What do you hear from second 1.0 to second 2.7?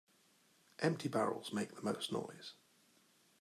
barrels make the most noise.